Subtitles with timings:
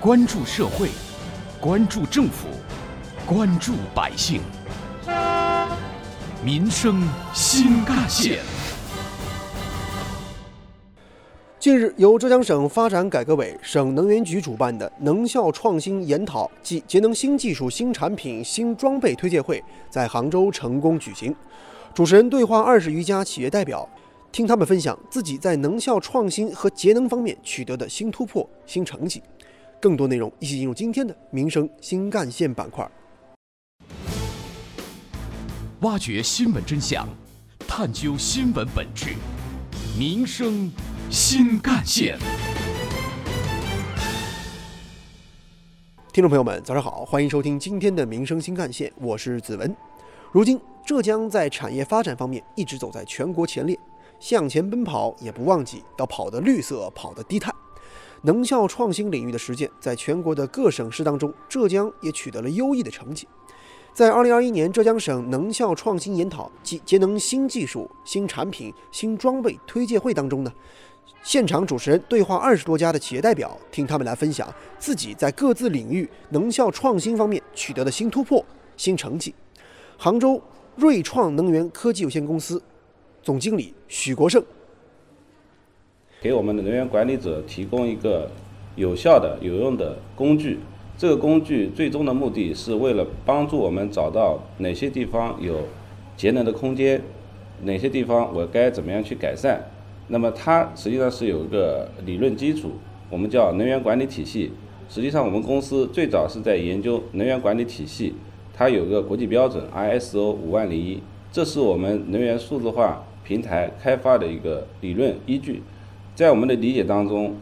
[0.00, 0.90] 关注社会，
[1.60, 2.46] 关注政府，
[3.26, 4.40] 关注百姓，
[6.40, 7.02] 民生
[7.34, 8.38] 新干线。
[11.58, 21.34] 近日，由浙江省发展改革委、省能源局主办的能效创新研讨暨节能新技术、新产品、新装备推介会在杭州成功举行。
[21.92, 23.86] 主持人对话二十余家企业代表，
[24.30, 29.20] 听他们分享自己在能效创新和节能方面取得的新突破、新成绩。
[29.80, 32.88] 更多内容，一起进入今天的民生新干线板块，
[35.80, 37.08] 挖掘新闻真相，
[37.66, 39.14] 探究新闻本质，
[39.98, 40.70] 民生。
[41.10, 42.18] 新干线，
[46.12, 49.74] 听众朋友们，早上好，欢迎收听今天的民生新干线，我是子文。
[50.32, 53.74] 如今，浙江在产业发展方面一直走在全国前列，
[54.20, 57.54] 向前奔跑也不忘记要跑得绿色，跑得低碳。
[58.22, 63.26] 能效创新领域的实践，在全国的各省市当中，浙江也取得了优异的成绩。
[63.92, 70.52] 在二零二一年浙江省能效创新研讨及节能新技术、新产品、新装备推介会当中呢。
[71.22, 78.44] 现场主持人对话二十多家的企业代表，听他们来分享自己在各自领域能效创新方面取得的新突破、
[78.76, 79.34] 新成绩。
[79.96, 80.40] 杭州
[80.76, 82.62] 瑞创能源科技有限公司
[83.20, 84.44] 总经理许国胜，
[86.20, 88.28] 给我们的能源管理者提供一个
[88.74, 90.58] 有效的、有用的工具。
[90.96, 95.60] 这个工具最终的目的是为了帮助我们找到哪些地方有
[96.16, 97.00] 节能的空间，
[97.62, 99.64] 哪些地方我该怎么样去改善。
[100.08, 102.72] 那么它实际上是有一个理论基础，
[103.10, 104.50] 我们叫能源管理体系。
[104.88, 108.14] 实际上我们公司最早是在研究能源管理体系，
[108.52, 115.62] 它有个国际标准 ISO 五万零一，这是我们能源数字化平台开发的一个理论依据。
[116.18, 117.36] 在我们的理解当中，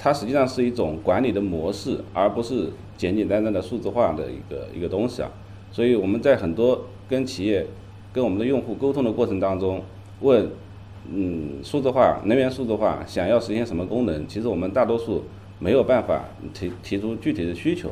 [0.00, 5.30] 它实际上是一种管理的模式，而不是简简单单的数字化的一个一个东西啊。
[5.70, 7.64] 所以我们在很多跟企业、
[8.12, 9.80] 跟我们的用户沟通的过程当中，
[10.22, 10.50] 问。
[11.08, 14.26] 嗯，数字化能源数字化想要实现什么功能？
[14.26, 15.22] 其实我们大多数
[15.60, 17.90] 没有办法提提出具体的需求。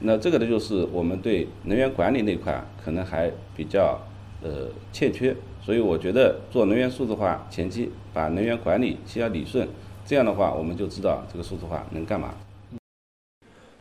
[0.00, 3.98] 那这个呢，就是我们对能源管理那块可能还比较
[4.42, 5.34] 呃欠缺。
[5.68, 9.68] 所以我觉得做能源数字化前期把能源管理先要理顺，
[10.06, 12.34] 这样的话我们就知道这个数字化能干嘛。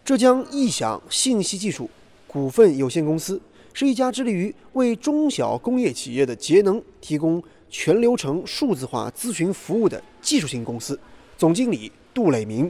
[0.03, 1.89] 浙江易享信息技术
[2.27, 3.41] 股份有限公司
[3.73, 7.41] 是一家致力于为中小工业企业的节能提供。
[7.69, 10.97] 全流程数字化咨询服务的技术型公司，
[11.37, 12.65] 总经理杜磊明。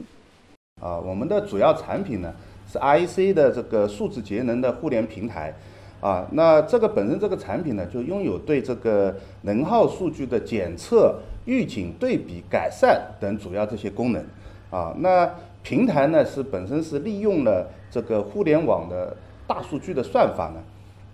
[0.80, 2.32] 啊，我们的主要产品呢
[2.72, 5.52] 是 IEC 的这个数字节能的互联平台。
[6.00, 14.24] 啊，那这个本身这个产品呢，就拥有对这个能耗数据的检测、预警、对比、改善等主要这些功能。
[14.70, 15.28] 啊，那
[15.62, 19.16] 平台呢是本身是利用了这个互联网的
[19.46, 20.60] 大数据的算法呢。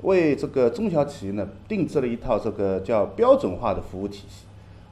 [0.02, 4.44] 为这个中小企业呢定制了一套这个叫标准化的服务体系，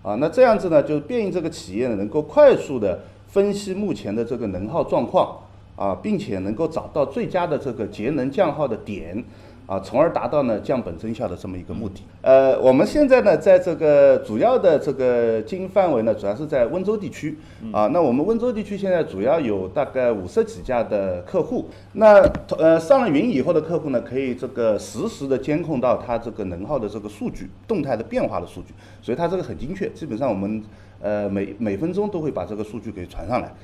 [0.02, 5.38] 啊，那这样子呢就便于这个企业呢能够快速的分析目前的这个能耗状况，
[5.76, 9.24] 啊，并且能够找到最佳的这个节能降耗的点。
[9.64, 12.02] 啊，从而达到呢降本增效的这么一个目的。
[12.20, 17.38] 呃，我们现在呢，在这个主要的这个经营范围呢，主要是在温州地区。
[17.72, 21.66] 啊，那我们温州地区现在主要有大概五十几家的客户。
[21.92, 22.20] 那
[22.58, 29.88] 呃，上了云以后的客户呢，可以这个实时的监控到它这个能耗的这个数据，动态的变化的数据，所以它这个很精确。
[29.90, 30.62] 基本上我们
[31.00, 33.54] 呃每每分钟都会把这个数据给传上来。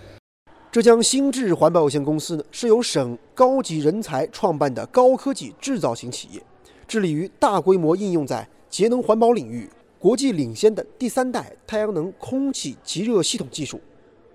[0.70, 6.42] 浙江新智环保有限公司呢，是由省高级人才创办的高科技制造型企业，
[6.86, 9.66] 致力于大规模应用在节能环保领域，
[9.98, 13.80] 国际领先的第三代太阳能空气集热系统技术。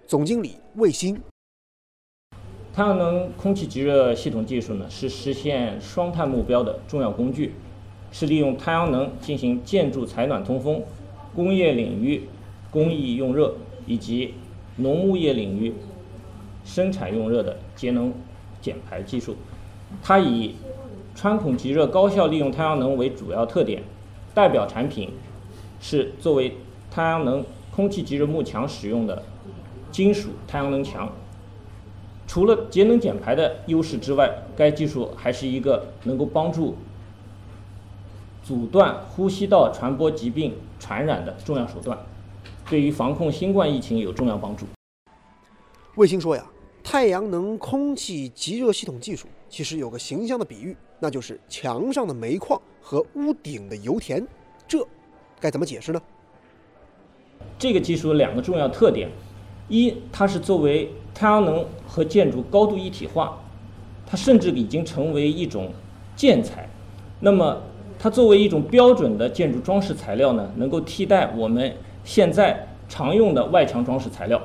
[0.08, 1.22] 总经理魏鑫，
[2.74, 7.54] 太阳能空气集热系统技术呢，是实现双碳目标的重要工具，
[8.12, 10.82] 是利用太阳能进行建筑采暖通风、
[11.36, 12.24] 工业领域
[12.72, 13.54] 工艺用热
[13.86, 14.34] 以及
[14.78, 15.72] 农牧业领域。
[16.65, 18.13] 生产用热的节能
[18.62, 19.36] 减排技术，
[20.01, 20.56] 它以
[21.15, 23.83] 穿孔集热、高效利用太阳能为主要特点。
[24.33, 25.12] 代表产品
[25.80, 26.57] 是作为
[26.89, 29.21] 太阳能空气集热幕墙使用的
[29.92, 31.12] 金属太阳能墙。
[32.25, 36.75] 除了节能减排的优势之外，该技术还是一个能够帮助
[38.44, 41.95] 阻断呼吸道传播疾病传染的重要手段，
[42.69, 44.66] 对于防控新冠疫情有重要帮助。
[45.95, 46.44] 卫星说呀。
[46.83, 54.25] 太阳能空气集热系统技术其实有个形象的比喻，那就是墙上的煤矿和屋顶的油田。
[54.68, 54.85] 这
[55.39, 56.01] 该怎么解释呢？
[57.57, 59.09] 这个技术有两个重要特点：
[59.69, 63.41] 一，它是作为太阳能和建筑高度一体化，
[64.06, 65.71] 它甚至已经成为一种
[66.15, 66.68] 建材。
[67.21, 67.62] 那么，
[67.97, 74.41] 它作为一种标准的建筑装饰材料呢，能够替代我们现在常用的外墙装饰材料，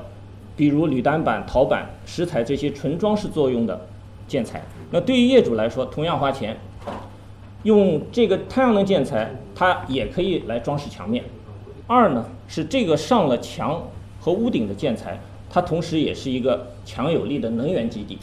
[0.58, 3.86] 比如铝单板、陶板、石材这些纯装饰作用的
[4.26, 4.60] 建材。
[4.90, 6.56] 那对于业主来说，同样花钱，
[7.62, 11.22] 用这个太阳能建材，它也可以来装饰墙面。
[11.86, 13.80] 二呢，是这个上了墙
[14.20, 18.18] 和屋顶的建材，它同时也是一个强有力的能源基地。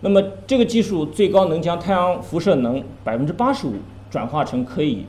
[0.00, 3.74] 那么这个技术最高能将太阳辐射能百分之八十五
[4.10, 5.04] 转化成可以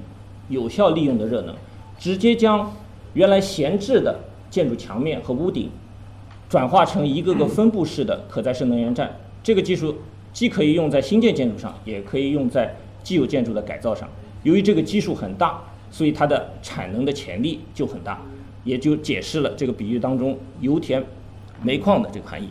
[0.49, 1.55] 有效利用的热能，
[1.97, 2.73] 直接将
[3.13, 4.19] 原来闲置的
[4.49, 5.69] 建筑墙面和屋顶
[6.51, 9.09] 转化成一个个分布式的可再生能源站。
[9.41, 9.95] 这个技术
[10.33, 14.05] 既可以用在新建建筑上，也可以用在既有建筑的改造上。
[14.43, 18.21] 由于这个基数很大，所以它的产能的潜力就很大，
[18.65, 21.01] 也就解释了这个比喻当中油田
[21.63, 22.49] 煤矿的这个含义。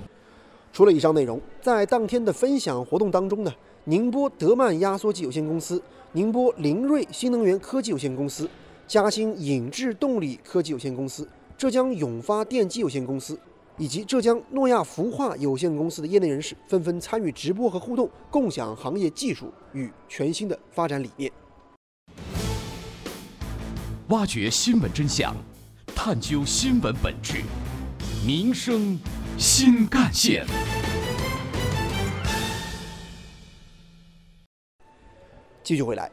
[0.73, 3.53] 除了以上内容，在当天的分享活动当中呢，
[3.85, 5.83] 宁波德曼压缩机有限公司、
[6.13, 8.49] 宁波凌锐新能源科技有限公司、
[8.89, 13.39] 嘉兴引智动力科技有限公司、浙江永发电机有限公司
[13.81, 21.33] 以及浙江诺亚氟化有限公司的业内人士纷纷参与直播和互动，共享行业技术与全新的发展理念，
[24.09, 25.35] 挖掘新闻真相，
[25.97, 27.43] 探究新闻本质，
[28.27, 28.99] 民生。
[29.39, 30.45] 新干线。
[35.63, 36.11] 继续回来，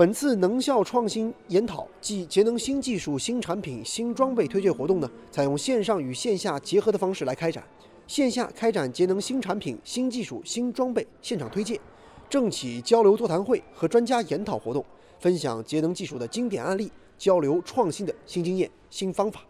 [0.00, 7.62] 本次能效创新研讨暨节能新技术、新产品、新装备推介活动呢，采用线上与线下结合的方式来开展。
[8.06, 11.78] 线下开展节能新产品、新技术、新装备现场推介、
[12.30, 14.82] 政企交流座谈会和专家研讨活动，
[15.18, 19.42] 分享节能技术的经典案例，交流创新的新经验、新方法。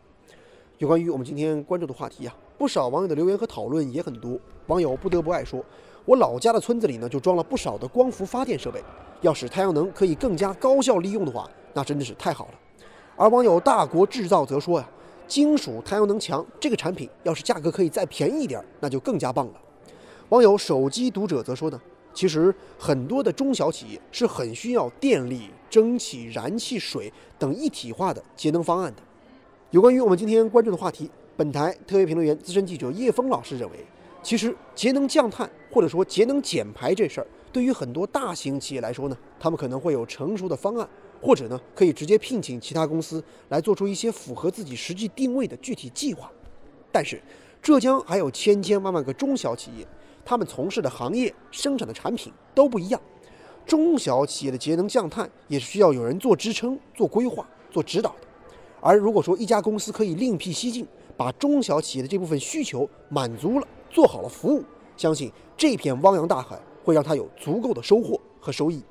[0.80, 2.34] 有关于我们今天关注的话题啊。
[2.56, 4.40] 不少网友的留言和讨论也很多。
[4.66, 5.62] 网友不得不爱说
[6.06, 8.82] ：“我老家的村子里呢，就装了不少的光伏发电设备。
[9.20, 12.54] 要使太阳能可以更加高效利用的话，那真的是太好了。”
[13.14, 14.90] 而网友大国制造则说呀
[15.28, 19.60] ：“金属太阳能墙这个产品，要是价格可以再便宜一点，那就更加棒了。”
[20.30, 21.78] 网友手机读者则说呢
[22.14, 29.02] ：“其实很多的中小企业是很需要电力、蒸汽、燃气、水等一体化的节能方案的。”
[29.70, 31.08] 有关于我们今天关注的话题。
[31.36, 33.76] 本台特约评论员、资深记者叶峰老师认为，
[34.20, 40.88] 其实节能降碳或者说节能减排这事儿，对于很多大型企业来说呢，他们可能会有成熟的方案，
[41.22, 46.28] 或者呢可以直接聘请其他公司来做出一些符合自己实际定位的具体计划。
[46.90, 47.22] 但是，
[47.62, 49.86] 浙江还有千千万万个中小企业，
[50.24, 53.00] 他们从事的行业、生产的产品都不一样，
[53.64, 58.26] 中小企业的节能降碳也是需要有人做支撑、做规划、做指导的。
[58.80, 60.86] 而如果说一家公司可以另辟蹊径，
[61.16, 64.62] 把中小企业的这部分需求满足了，做好了服务，
[64.96, 68.82] 相信这片汪洋大海会让它有足够的收获和收益。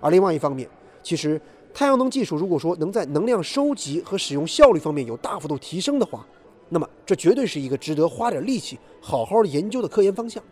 [0.00, 0.68] 而另外一方面，
[1.02, 1.40] 其实
[1.74, 6.24] 太阳能技术如果说能在能量收集和使用效率方面有大幅度提升的话，
[6.68, 10.42] 那么这绝对是一个值得花点力气好好研究的科研方向。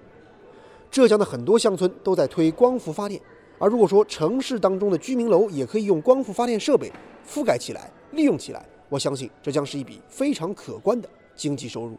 [0.91, 3.21] 浙江的很多乡村都在推光伏发电，
[3.59, 6.91] 而如果说城市当中的居民楼也可以用光伏发电设备
[7.29, 8.65] 覆盖起来、利用起来。
[8.89, 11.99] 我相信这将是一笔非常可观的经济收入。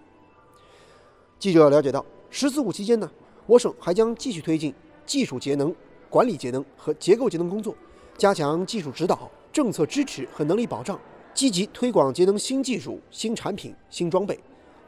[1.38, 3.12] 记者了解到，“十四五”期间呢，
[3.46, 4.74] 我省还将继续推进
[5.06, 5.76] 技术节能、
[6.10, 7.76] 管理节能和结构节能工作，
[8.18, 10.98] 加强技术指导、政策支持和能力保障，
[11.34, 14.40] 积极推广节能新技术、新产品、新装备，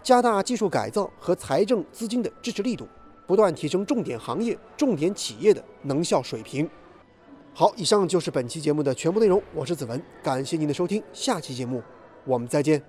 [0.01, 2.87] 加大技术改造和财政资金的支持力度，
[3.25, 6.69] 不断提升重点行业、重点企业的能效水平。
[7.59, 9.41] 好，以上就是本期节目的全部内容。
[9.55, 11.81] 我是子文，感谢您的收听，下期节目。
[12.23, 12.79] 我们再见。